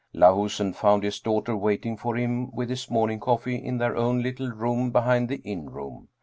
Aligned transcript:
Lahusen 0.15 0.73
found 0.73 1.03
his 1.03 1.19
daughter 1.19 1.55
waiting 1.55 1.95
for 1.95 2.15
him 2.15 2.49
with 2.55 2.71
his 2.71 2.89
morning 2.89 3.19
coffee 3.19 3.55
in 3.57 3.77
their 3.77 3.95
own 3.95 4.23
little 4.23 4.49
room 4.49 4.89
behind 4.89 5.29
the 5.29 5.43
inn 5.43 5.69
room. 5.69 6.07